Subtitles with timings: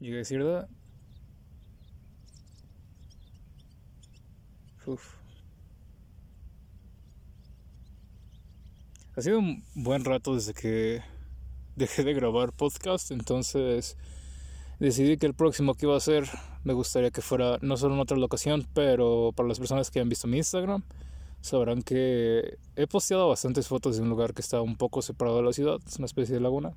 [0.00, 0.68] You guys hear that?
[4.86, 5.16] Uf.
[9.14, 11.02] Ha sido un buen rato desde que
[11.76, 13.98] dejé de grabar podcast, entonces
[14.78, 16.24] decidí que el próximo que iba a hacer
[16.64, 20.08] me gustaría que fuera no solo en otra locación, pero para las personas que han
[20.08, 20.82] visto mi Instagram
[21.42, 25.42] sabrán que he posteado bastantes fotos de un lugar que está un poco separado de
[25.42, 26.72] la ciudad, es una especie de laguna.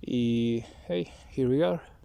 [0.00, 1.97] Y hey, here we are.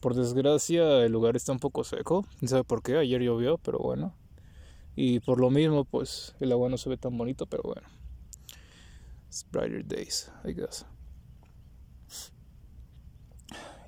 [0.00, 3.78] Por desgracia el lugar está un poco seco, no sabe por qué, ayer llovió, pero
[3.78, 4.14] bueno.
[4.94, 7.86] Y por lo mismo pues el agua no se ve tan bonito, pero bueno.
[9.26, 10.86] It's brighter days, I guess.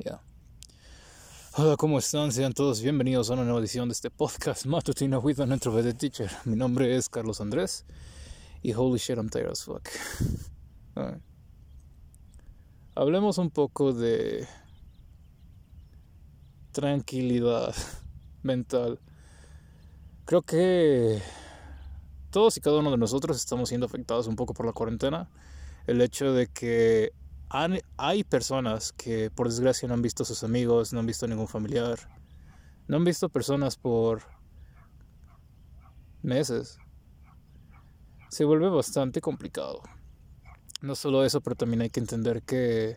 [0.04, 0.20] Yeah.
[1.56, 2.32] Hola, ¿cómo están?
[2.32, 6.30] Sean todos bienvenidos a una nueva edición de este podcast matutino with an introverted teacher.
[6.44, 7.84] Mi nombre es Carlos Andrés
[8.62, 9.88] y holy shit, I'm tired as fuck.
[12.94, 14.46] Hablemos un poco de
[16.80, 17.74] tranquilidad
[18.42, 18.98] mental.
[20.24, 21.20] Creo que
[22.30, 25.28] todos y cada uno de nosotros estamos siendo afectados un poco por la cuarentena.
[25.86, 27.12] El hecho de que
[27.50, 31.28] hay personas que por desgracia no han visto a sus amigos, no han visto a
[31.28, 31.98] ningún familiar,
[32.88, 34.22] no han visto personas por
[36.22, 36.78] meses.
[38.30, 39.82] Se vuelve bastante complicado.
[40.80, 42.96] No solo eso, pero también hay que entender que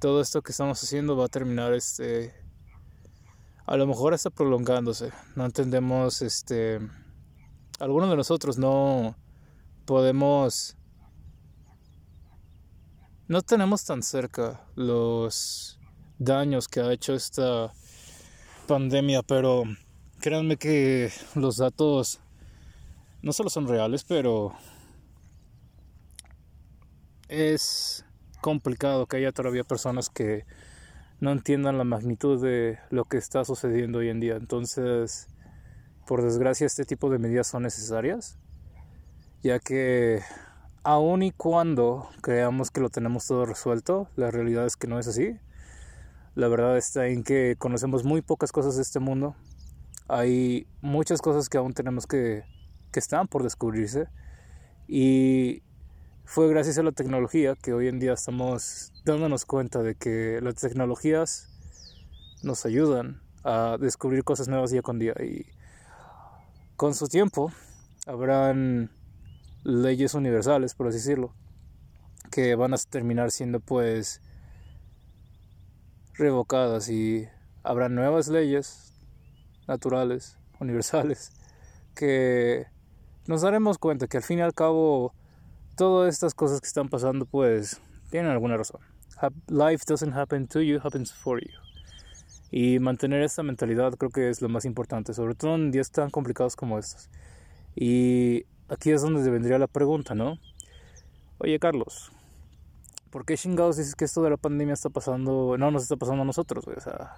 [0.00, 2.39] todo esto que estamos haciendo va a terminar este
[3.70, 5.12] a lo mejor está prolongándose.
[5.36, 6.80] No entendemos este
[7.78, 9.16] algunos de nosotros no
[9.84, 10.76] podemos
[13.28, 15.78] no tenemos tan cerca los
[16.18, 17.72] daños que ha hecho esta
[18.66, 19.62] pandemia, pero
[20.18, 22.18] créanme que los datos
[23.22, 24.52] no solo son reales, pero
[27.28, 28.04] es
[28.40, 30.44] complicado que haya todavía personas que
[31.20, 34.36] no entiendan la magnitud de lo que está sucediendo hoy en día.
[34.36, 35.28] Entonces,
[36.06, 38.38] por desgracia, este tipo de medidas son necesarias,
[39.42, 40.22] ya que
[40.82, 45.08] aun y cuando creamos que lo tenemos todo resuelto, la realidad es que no es
[45.08, 45.38] así.
[46.34, 49.36] La verdad está en que conocemos muy pocas cosas de este mundo.
[50.08, 52.44] Hay muchas cosas que aún tenemos que,
[52.92, 54.08] que están por descubrirse.
[54.88, 55.62] Y
[56.30, 60.54] fue gracias a la tecnología que hoy en día estamos dándonos cuenta de que las
[60.54, 61.48] tecnologías
[62.44, 65.12] nos ayudan a descubrir cosas nuevas día con día.
[65.20, 65.44] Y
[66.76, 67.50] con su tiempo
[68.06, 68.92] habrán
[69.64, 71.34] leyes universales, por así decirlo,
[72.30, 74.20] que van a terminar siendo pues
[76.14, 77.26] revocadas y
[77.64, 78.92] habrá nuevas leyes
[79.66, 81.32] naturales, universales,
[81.96, 82.68] que
[83.26, 85.12] nos daremos cuenta que al fin y al cabo
[85.80, 87.80] todas estas cosas que están pasando pues
[88.10, 88.82] tienen alguna razón.
[89.48, 91.54] Life doesn't happen to you, happens for you.
[92.50, 96.10] Y mantener esta mentalidad creo que es lo más importante, sobre todo en días tan
[96.10, 97.08] complicados como estos.
[97.74, 100.38] Y aquí es donde vendría la pregunta, ¿no?
[101.38, 102.12] Oye, Carlos,
[103.08, 106.24] ¿por qué chingados dices que esto de la pandemia está pasando, no nos está pasando
[106.24, 107.14] a nosotros, O sea,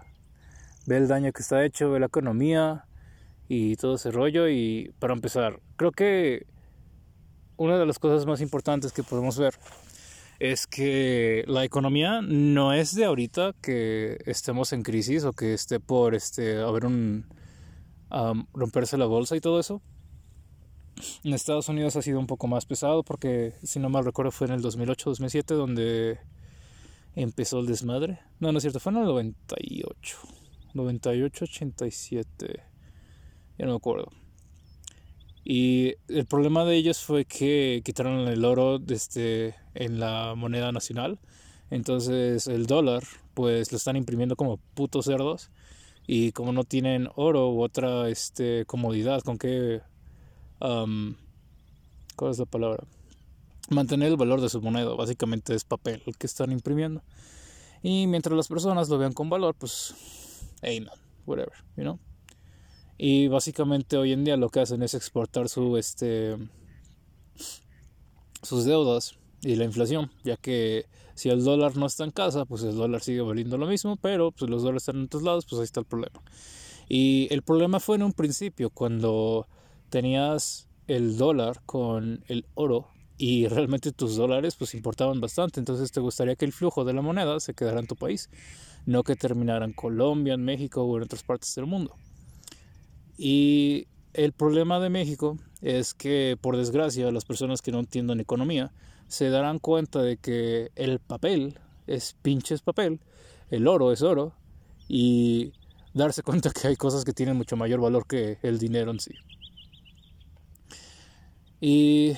[0.86, 2.84] ve el daño que está hecho, ve la economía
[3.48, 4.48] y todo ese rollo.
[4.48, 6.46] Y para empezar, creo que
[7.62, 9.54] una de las cosas más importantes que podemos ver
[10.38, 15.78] es que la economía no es de ahorita que estemos en crisis o que esté
[15.78, 17.26] por este haber un
[18.52, 19.80] romperse la bolsa y todo eso
[21.24, 24.46] en Estados Unidos ha sido un poco más pesado porque, si no mal recuerdo, fue
[24.46, 26.18] en el 2008-2007 donde
[27.14, 28.20] empezó el desmadre.
[28.40, 30.18] No, no es cierto, fue en el 98.
[30.74, 32.62] 98-87.
[33.58, 34.10] Ya no me acuerdo.
[35.44, 41.18] Y el problema de ellos fue que quitaron el oro este, en la moneda nacional.
[41.70, 43.02] Entonces el dólar,
[43.34, 45.50] pues lo están imprimiendo como putos cerdos.
[46.06, 49.80] Y como no tienen oro u otra este, comodidad con que
[50.58, 52.84] ¿cuál es la palabra?
[53.70, 57.02] Mantener el valor de su moneda, básicamente es papel el que están imprimiendo.
[57.82, 59.94] Y mientras las personas lo vean con valor, pues,
[60.62, 60.94] hey man,
[61.26, 61.98] whatever, you know.
[63.04, 66.36] Y básicamente hoy en día lo que hacen es exportar su, este,
[68.44, 72.62] sus deudas y la inflación, ya que si el dólar no está en casa, pues
[72.62, 75.58] el dólar sigue valiendo lo mismo, pero pues los dólares están en otros lados, pues
[75.58, 76.22] ahí está el problema.
[76.88, 79.48] Y el problema fue en un principio cuando
[79.90, 82.86] tenías el dólar con el oro
[83.18, 87.02] y realmente tus dólares pues importaban bastante, entonces te gustaría que el flujo de la
[87.02, 88.30] moneda se quedara en tu país,
[88.86, 91.96] no que terminara en Colombia, en México o en otras partes del mundo.
[93.24, 98.72] Y el problema de México es que por desgracia las personas que no entiendan economía
[99.06, 102.98] se darán cuenta de que el papel es pinches papel,
[103.48, 104.32] el oro es oro
[104.88, 105.52] y
[105.94, 109.14] darse cuenta que hay cosas que tienen mucho mayor valor que el dinero en sí.
[111.60, 112.14] Y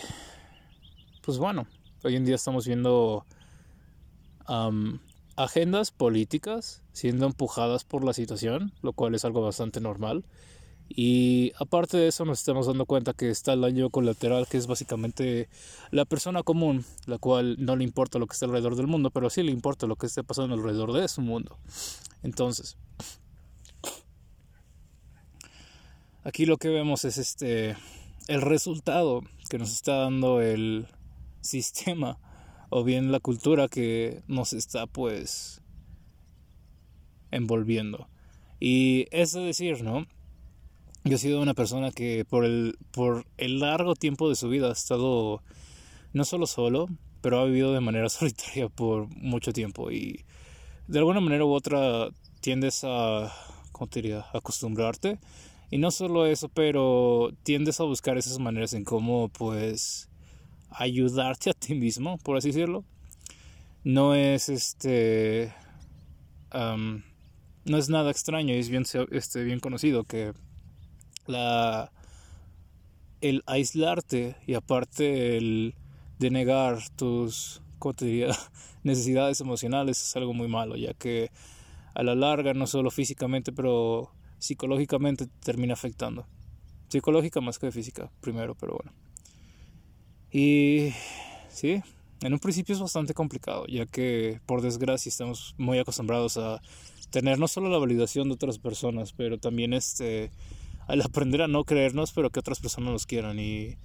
[1.21, 1.67] pues bueno,
[2.03, 3.27] hoy en día estamos viendo
[5.37, 10.25] agendas políticas siendo empujadas por la situación, lo cual es algo bastante normal.
[10.89, 14.67] Y aparte de eso nos estamos dando cuenta que está el daño colateral, que es
[14.67, 15.49] básicamente
[15.91, 19.31] la persona común, la cual no le importa lo que esté alrededor del mundo, pero
[19.31, 21.59] sí le importa lo que esté pasando alrededor de su mundo.
[22.23, 22.77] Entonces,
[26.23, 27.77] aquí lo que vemos es este
[28.29, 30.87] el resultado que nos está dando el
[31.41, 32.19] sistema
[32.71, 35.61] o bien la cultura que nos está pues
[37.31, 38.09] envolviendo.
[38.61, 40.07] Y es decir, ¿no?
[41.07, 44.71] Yo he sido una persona que por el, por el largo tiempo de su vida
[44.71, 45.43] ha estado
[46.15, 46.89] no solo solo,
[47.21, 50.25] pero ha vivido de manera solitaria por mucho tiempo y
[50.89, 52.09] de alguna manera u otra
[52.41, 53.31] tiendes a,
[53.73, 55.19] ¿cómo te diría?, acostumbrarte.
[55.71, 60.09] Y no solo eso, pero tiendes a buscar esas maneras en cómo pues
[60.71, 62.83] ayudarte a ti mismo, por así decirlo.
[63.83, 65.53] No es este.
[66.53, 70.33] no es nada extraño, es bien, este, bien conocido que
[71.27, 71.93] la.
[73.21, 75.75] El aislarte y aparte el
[76.19, 77.63] denegar tus
[78.83, 81.31] necesidades emocionales es algo muy malo, ya que
[81.95, 86.27] a la larga, no solo físicamente, pero psicológicamente termina afectando.
[86.89, 88.93] Psicológica más que física, primero, pero bueno.
[90.31, 90.93] Y
[91.49, 91.83] sí,
[92.21, 96.61] en un principio es bastante complicado, ya que por desgracia estamos muy acostumbrados a
[97.11, 100.31] tener no solo la validación de otras personas, pero también este
[100.87, 103.77] al aprender a no creernos, pero que otras personas nos quieran y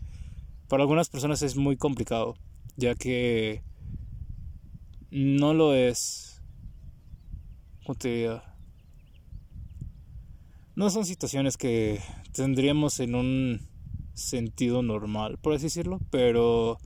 [0.68, 2.36] para algunas personas es muy complicado,
[2.76, 3.64] ya que
[5.12, 6.30] no lo es
[7.90, 8.42] ¿cómo te digo?
[10.76, 12.00] No son situaciones que
[12.34, 13.68] tendríamos en un
[14.14, 16.78] sentido normal, por así decirlo, pero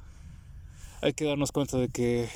[1.02, 2.30] hay que darnos cuenta de que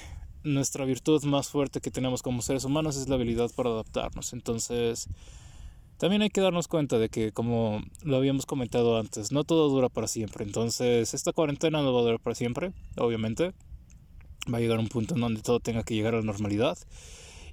[0.44, 4.34] nuestra virtud más fuerte que tenemos como seres humanos es la habilidad para adaptarnos.
[4.34, 5.08] Entonces,
[5.98, 9.90] también hay que darnos cuenta de que, como lo habíamos comentado antes, no todo dura
[9.90, 10.46] para siempre.
[10.46, 13.54] Entonces, esta cuarentena no va a durar para siempre, obviamente.
[14.52, 16.78] Va a llegar un punto en donde todo tenga que llegar a la normalidad.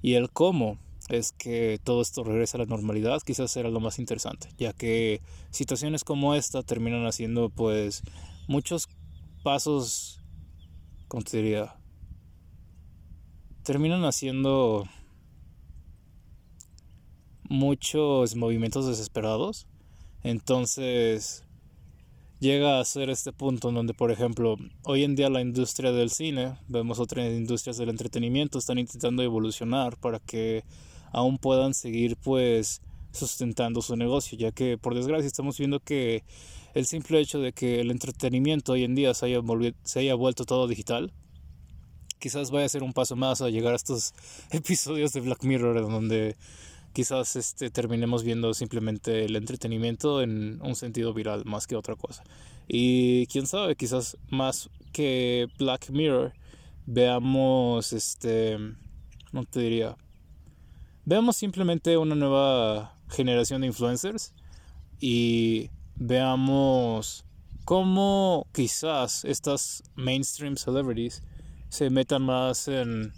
[0.03, 3.99] Y el cómo es que todo esto regrese a la normalidad, quizás será lo más
[3.99, 5.21] interesante, ya que
[5.51, 8.03] situaciones como esta terminan haciendo pues
[8.49, 8.89] muchos
[9.43, 10.21] pasos,
[11.09, 11.77] ¿cómo te diría?
[13.63, 14.85] Terminan haciendo
[17.55, 19.67] muchos movimientos desesperados,
[20.23, 21.45] entonces
[22.41, 26.11] llega a ser este punto en donde, por ejemplo, hoy en día la industria del
[26.11, 30.65] cine, vemos otras industrias del entretenimiento, están intentando evolucionar para que
[31.13, 36.25] aún puedan seguir pues sustentando su negocio, ya que por desgracia estamos viendo que
[36.75, 39.41] el simple hecho de que el entretenimiento hoy en día se haya,
[39.85, 41.13] se haya vuelto todo digital,
[42.19, 44.13] quizás vaya a ser un paso más a llegar a estos
[44.51, 46.37] episodios de Black Mirror donde
[46.95, 52.23] quizás este, terminemos viendo simplemente el entretenimiento en un sentido viral más que otra cosa.
[52.69, 56.33] Y quién sabe, quizás más que Black Mirror
[56.87, 58.57] veamos este,
[59.33, 59.97] no te diría,
[61.05, 64.33] veamos simplemente una nueva generación de influencers
[65.01, 67.25] y veamos
[67.65, 71.23] cómo quizás estas mainstream celebrities
[71.71, 73.13] se metan más en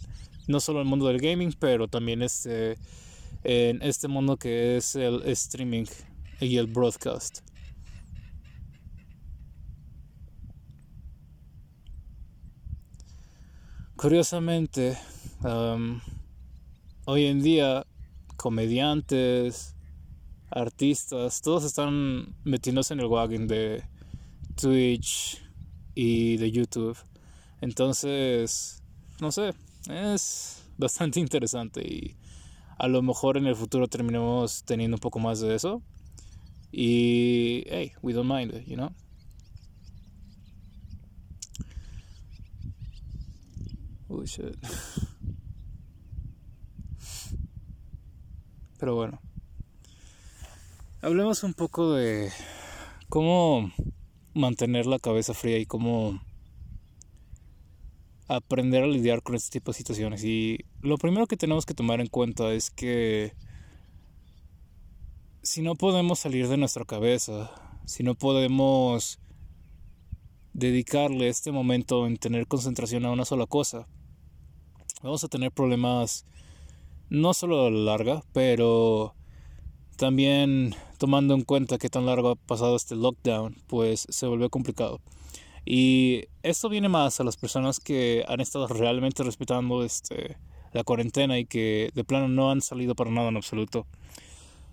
[0.47, 2.79] no solo el mundo del gaming, pero también este,
[3.45, 5.87] en este mundo que es el streaming
[6.41, 7.41] y el broadcast.
[13.97, 14.99] Curiosamente,
[17.07, 17.87] hoy en día
[18.37, 19.75] comediantes,
[20.51, 23.83] artistas, todos están metiéndose en el wagon de
[24.55, 25.43] Twitch
[25.95, 26.99] y de YouTube.
[27.63, 28.83] Entonces,
[29.21, 29.55] no sé,
[29.89, 32.17] es bastante interesante y
[32.77, 35.83] a lo mejor en el futuro terminemos teniendo un poco más de eso.
[36.73, 38.91] Y, hey, we don't mind it, you know?
[44.09, 44.57] Oh shit.
[48.79, 49.21] Pero bueno.
[51.01, 52.31] Hablemos un poco de
[53.09, 53.73] cómo
[54.35, 56.21] mantener la cabeza fría y cómo
[58.29, 60.25] aprender a lidiar con este tipo de situaciones.
[60.25, 63.35] Y lo primero que tenemos que tomar en cuenta es que
[65.43, 67.51] si no podemos salir de nuestra cabeza,
[67.85, 69.21] si no podemos
[70.53, 73.87] dedicarle este momento en tener concentración a una sola cosa,
[75.03, 76.27] vamos a tener problemas
[77.11, 79.15] no solo a la larga, pero
[79.97, 85.01] también tomando en cuenta que tan largo ha pasado este lockdown, pues se volvió complicado.
[85.67, 90.39] Y esto viene más a las personas que han estado realmente respetando este,
[90.73, 93.85] la cuarentena y que de plano no han salido para nada en absoluto.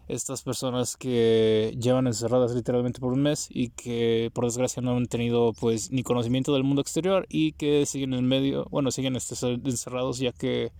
[0.07, 5.07] Estas personas que llevan encerradas literalmente por un mes y que por desgracia no han
[5.07, 9.35] tenido pues ni conocimiento del mundo exterior y que siguen en medio, bueno, siguen este,
[9.51, 10.71] encerrados ya que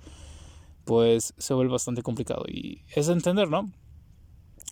[0.86, 3.72] pues se vuelve bastante complicado y es de entender, ¿no?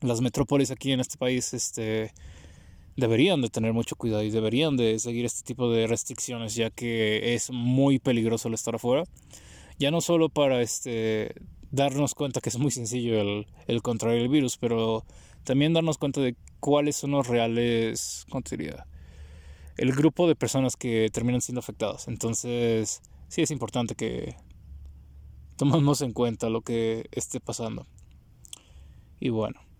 [0.02, 2.14] las metrópolis aquí en este país este,
[2.96, 7.34] deberían de tener mucho cuidado y deberían de seguir este tipo de restricciones ya que
[7.34, 9.04] es muy peligroso el estar afuera.
[9.80, 11.34] Ya no solo para este,
[11.72, 15.06] darnos cuenta que es muy sencillo el, el contraer el virus, pero
[15.44, 18.44] también darnos cuenta de cuáles son los reales, ¿cómo?
[19.78, 22.08] El grupo de personas que terminan siendo afectadas.
[22.08, 24.36] Entonces, sí es importante que
[25.56, 27.88] tomemos en cuenta lo que esté pasando.
[29.20, 29.71] Y bueno.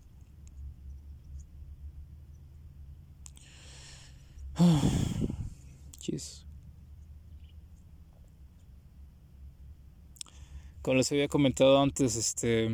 [10.82, 12.68] Como les había comentado antes, este,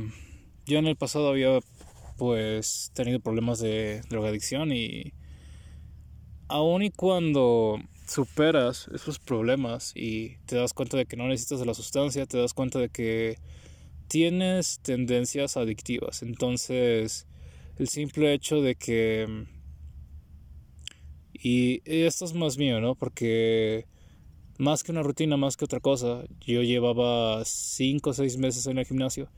[0.67, 1.59] yo en el pasado había
[2.17, 5.13] pues tenido problemas de drogadicción y
[6.49, 11.67] aun y cuando superas esos problemas y te das cuenta de que no necesitas de
[11.67, 13.37] la sustancia, te das cuenta de que
[14.09, 16.23] tienes tendencias adictivas.
[16.23, 17.27] Entonces,
[17.77, 19.47] el simple hecho de que
[21.41, 22.95] y esto es más mío, ¿no?
[22.95, 23.87] Porque
[24.59, 28.79] más que una rutina, más que otra cosa, yo llevaba 5 o 6 meses en
[28.79, 29.31] el gimnasio.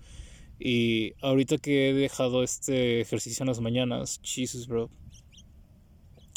[0.59, 4.91] Y ahorita que he dejado este ejercicio en las mañanas, Jesus, bro,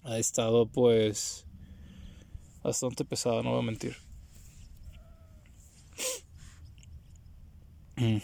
[0.03, 1.45] ha estado pues
[2.61, 3.95] bastante pesado, no voy a mentir.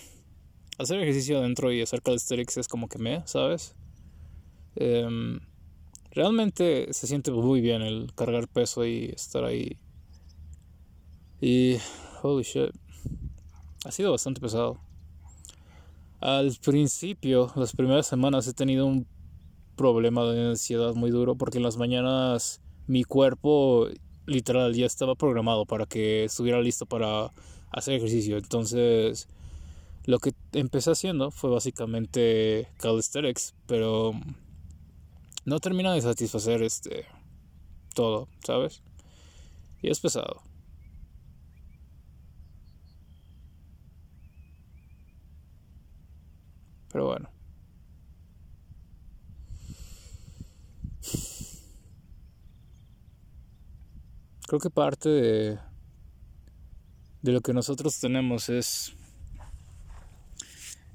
[0.77, 3.75] Hacer ejercicio adentro y hacer calisthenics es como que me, ¿sabes?
[4.77, 5.39] Eh,
[6.11, 9.79] realmente se siente muy bien el cargar peso y estar ahí.
[11.41, 11.77] Y,
[12.21, 12.71] holy shit,
[13.85, 14.79] ha sido bastante pesado.
[16.19, 19.07] Al principio, las primeras semanas he tenido un
[19.77, 23.87] problema de ansiedad muy duro porque en las mañanas mi cuerpo
[24.25, 27.31] literal ya estaba programado para que estuviera listo para
[27.71, 28.37] hacer ejercicio.
[28.37, 29.29] Entonces,
[30.05, 34.13] lo que empecé haciendo fue básicamente calisthenics, pero
[35.45, 37.05] no termina de satisfacer este
[37.93, 38.81] todo, ¿sabes?
[39.81, 40.41] Y es pesado.
[46.91, 47.29] Pero bueno.
[54.47, 55.59] Creo que parte de,
[57.21, 58.95] de lo que nosotros tenemos es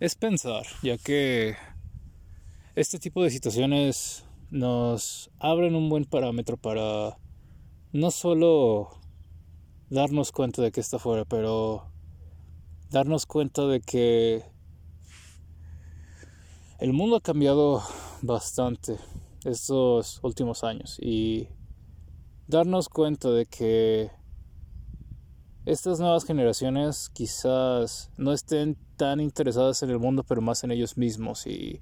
[0.01, 1.57] es pensar, ya que
[2.75, 4.24] este tipo de situaciones
[4.55, 7.19] nos abren un buen parámetro para
[7.93, 8.89] no solo
[9.91, 11.91] darnos cuenta de que está fuera, pero
[12.89, 14.45] darnos cuenta de que
[16.79, 17.83] el mundo ha cambiado
[18.23, 18.97] bastante
[19.45, 21.49] estos últimos años y
[22.47, 24.13] darnos cuenta de que
[25.67, 30.97] estas nuevas generaciones quizás no estén tan interesadas en el mundo, pero más en ellos
[30.97, 31.45] mismos.
[31.49, 31.81] Y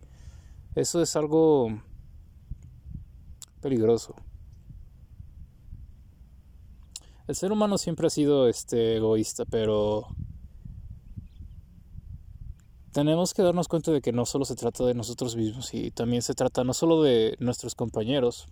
[0.74, 1.82] eso es algo
[3.62, 4.14] peligroso.
[7.26, 10.08] El ser humano siempre ha sido este egoísta, pero
[12.92, 16.20] tenemos que darnos cuenta de que no solo se trata de nosotros mismos y también
[16.20, 18.48] se trata no solo de nuestros compañeros,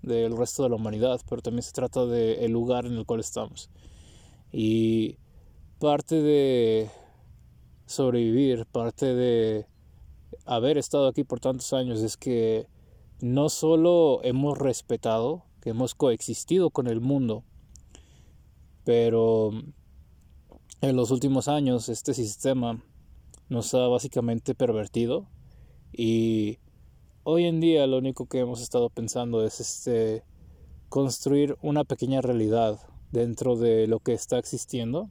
[0.00, 3.70] del resto de la humanidad, pero también se trata del lugar en el cual estamos.
[4.52, 5.18] Y
[5.78, 6.90] parte de
[7.86, 9.66] sobrevivir, parte de
[10.46, 12.66] haber estado aquí por tantos años es que
[13.22, 17.44] no solo hemos respetado, que hemos coexistido con el mundo,
[18.84, 19.52] pero
[20.80, 22.82] en los últimos años este sistema
[23.48, 25.28] nos ha básicamente pervertido
[25.92, 26.58] y
[27.22, 30.24] hoy en día lo único que hemos estado pensando es este
[30.88, 32.80] construir una pequeña realidad
[33.12, 35.10] dentro de lo que está existiendo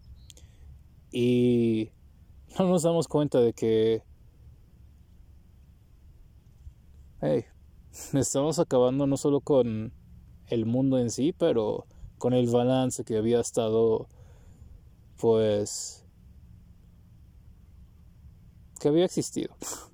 [1.14, 1.92] y
[2.60, 4.04] no nos damos cuenta de que
[7.22, 7.46] hey,
[8.14, 9.92] estamos acabando no solo con
[10.48, 11.86] el mundo en sí, pero
[12.18, 14.08] con el balance que había estado,
[15.18, 16.06] pues,
[18.80, 19.56] que había existido.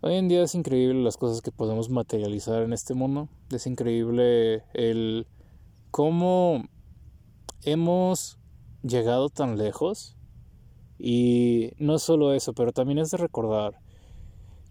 [0.00, 3.28] Hoy en día es increíble las cosas que podemos materializar en este mundo.
[3.50, 5.26] Es increíble el
[5.90, 6.68] cómo
[7.62, 8.38] hemos
[8.82, 10.17] llegado tan lejos.
[10.98, 13.78] Y no solo eso, pero también es de recordar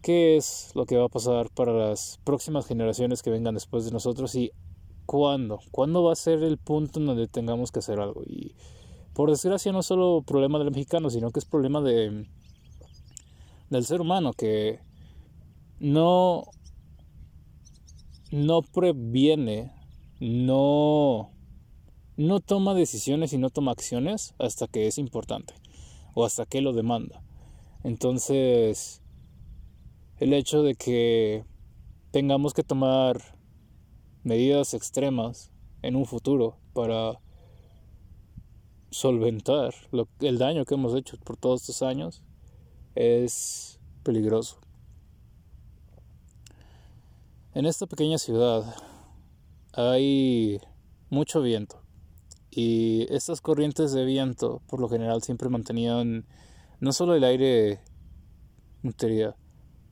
[0.02, 3.92] qué es lo que va a pasar para las próximas generaciones que vengan después de
[3.92, 4.52] nosotros y
[5.06, 8.24] cuándo, cuándo va a ser el punto en donde tengamos que hacer algo.
[8.26, 8.56] Y
[9.14, 12.28] por desgracia no es solo problema del mexicano, sino que es problema de
[13.70, 14.80] del ser humano que
[15.80, 16.46] no
[18.32, 19.74] no previene,
[20.20, 21.32] no
[22.18, 25.54] no toma decisiones y no toma acciones hasta que es importante
[26.18, 27.22] o hasta que lo demanda.
[27.84, 29.04] Entonces,
[30.18, 31.46] el hecho de que
[32.10, 33.38] tengamos que tomar
[34.24, 35.52] medidas extremas
[35.84, 37.20] en un futuro para
[38.90, 39.76] solventar
[40.22, 42.24] el daño que hemos hecho por todos estos años
[42.96, 44.60] es peligroso.
[47.54, 48.76] En esta pequeña ciudad
[49.72, 50.60] hay
[51.12, 51.87] mucho viento
[52.60, 56.26] y estas corrientes de viento por lo general siempre mantenían
[56.80, 57.82] no solo el aire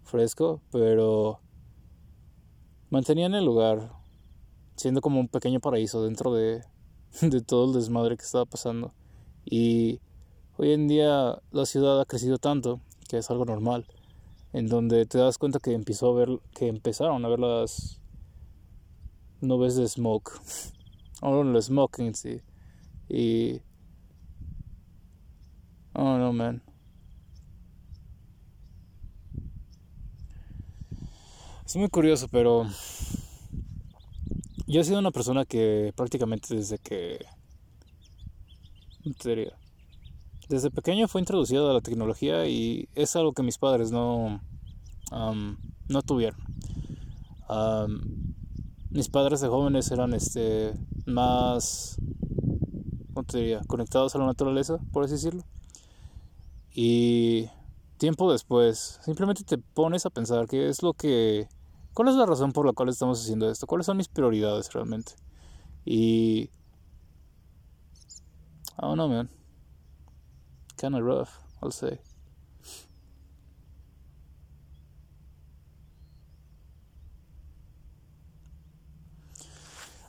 [0.02, 1.42] fresco, pero
[2.90, 3.92] mantenían el lugar
[4.78, 6.64] siendo como un pequeño paraíso dentro de,
[7.22, 8.96] de todo el desmadre que estaba pasando.
[9.46, 10.02] Y
[10.58, 13.86] hoy en día la ciudad ha crecido tanto que es algo normal,
[14.54, 18.02] en donde te das cuenta que empezó a ver que empezaron a ver las
[19.40, 20.32] nubes de smoke,
[21.22, 22.42] o no, el smoking sí.
[23.10, 23.62] Y
[25.94, 26.64] oh no man.
[31.66, 32.68] Es muy curioso, pero
[34.68, 37.26] yo he sido una persona que prácticamente desde que...
[40.48, 44.42] Desde pequeño fue introducido a la tecnología y es algo que mis padres no,
[45.12, 46.40] no tuvieron.
[48.90, 50.74] mis padres de jóvenes eran este,
[51.06, 51.98] más,
[53.16, 53.62] ¿cómo te diría?
[53.66, 55.44] Conectados a la naturaleza, por así decirlo.
[56.72, 57.50] Y
[57.98, 61.48] tiempo después, simplemente te pones a pensar qué es lo que
[61.96, 63.68] ¿Cuál es la razón por la cual estamos haciendo esto?
[63.68, 65.14] ¿Cuáles son mis prioridades realmente?
[65.86, 66.50] Y...
[68.78, 69.30] I don't know, man.
[70.76, 71.30] Kinda rough,
[71.62, 72.02] I'll say.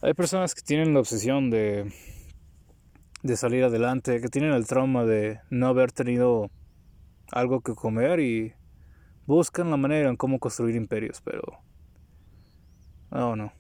[0.03, 1.93] Hay personas que tienen la obsesión de,
[3.23, 6.51] de salir adelante, que tienen el trauma de no haber tenido
[7.33, 8.55] algo que comer y
[9.27, 11.67] buscan la manera en cómo construir imperios, pero
[13.11, 13.53] Oh no.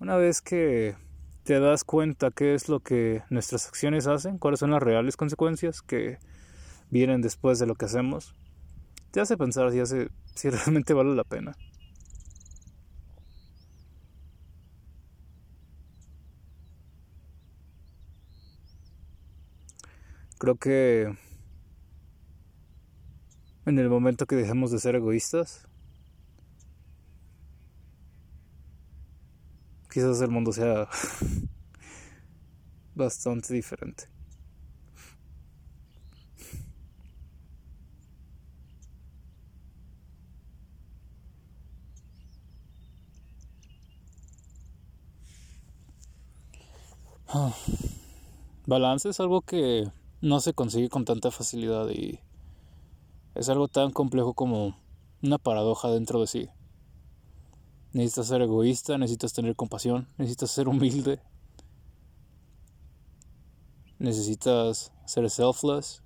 [0.00, 0.96] Una vez que
[1.44, 5.82] te das cuenta qué es lo que nuestras acciones hacen, cuáles son las reales consecuencias
[5.82, 6.18] que
[6.90, 8.34] vienen después de lo que hacemos,
[9.10, 11.56] te hace pensar si, hace, si realmente vale la pena.
[20.38, 21.16] Creo que
[23.66, 25.66] en el momento que dejemos de ser egoístas,
[29.90, 30.88] quizás el mundo sea
[32.94, 34.17] bastante diferente.
[48.66, 49.90] Balance es algo que
[50.22, 52.20] no se consigue con tanta facilidad y
[53.34, 54.78] es algo tan complejo como
[55.22, 56.48] una paradoja dentro de sí.
[57.92, 61.20] Necesitas ser egoísta, necesitas tener compasión, necesitas ser humilde,
[63.98, 66.02] necesitas ser selfless,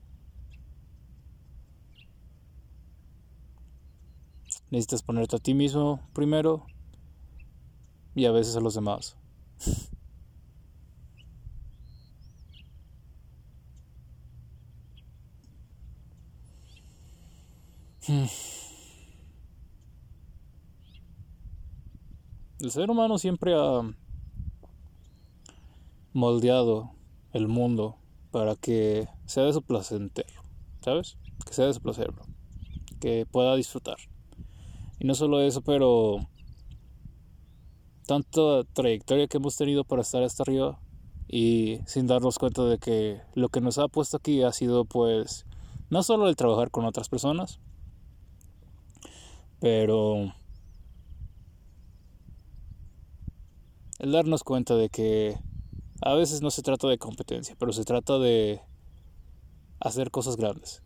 [4.71, 6.67] necesitas ponerte a ti mismo primero
[8.15, 9.17] y a veces a los demás.
[18.09, 18.29] El
[22.71, 23.83] ser humano siempre ha
[26.13, 26.91] moldeado
[27.33, 27.97] el mundo
[28.33, 30.43] para que sea de su placentero,
[30.81, 31.17] ¿sabes?
[31.47, 32.13] Que sea de su placer,
[33.01, 33.99] que pueda disfrutar.
[34.99, 36.27] Y no solo eso, pero
[38.07, 40.81] tanta trayectoria que hemos tenido para estar hasta arriba
[41.29, 45.47] y sin darnos cuenta de que lo que nos ha puesto aquí ha sido pues
[45.89, 47.61] no solo el trabajar con otras personas,
[49.63, 50.35] pero
[54.01, 55.39] el darnos cuenta de que
[56.01, 58.61] a veces no se trata de competencia, pero se trata de
[59.79, 60.83] hacer cosas grandes.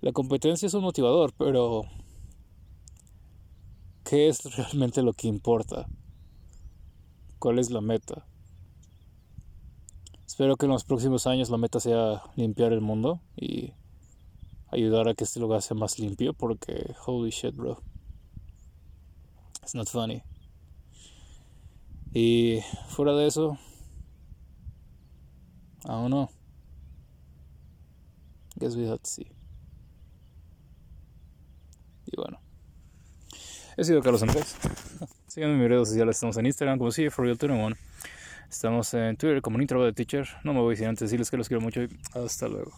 [0.00, 1.82] La competencia es un motivador, pero
[4.02, 5.86] ¿qué es realmente lo que importa?
[7.38, 8.26] ¿Cuál es la meta?
[10.32, 13.74] Espero que en los próximos años la meta sea limpiar el mundo y
[14.70, 17.82] ayudar a que este lugar sea más limpio porque holy shit, bro.
[19.60, 20.22] It's not funny.
[22.14, 23.58] Y fuera de eso,
[25.84, 26.30] aún no.
[28.56, 29.30] Guess we have to see.
[32.06, 32.40] Y bueno.
[33.76, 34.56] He sido Carlos Andrés.
[35.26, 36.16] Síganme en mis redes sociales.
[36.16, 37.76] Estamos en Instagram como si for real 21.
[38.52, 40.28] Estamos en Twitter como Nitro de Teacher.
[40.44, 42.70] No me voy sin antes decirles que los quiero mucho y hasta luego.